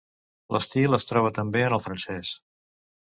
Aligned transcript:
L'estil 0.55 0.97
es 0.97 1.05
troba 1.11 1.31
també 1.39 1.63
en 1.67 1.77
el 1.77 1.85
francès. 1.89 2.33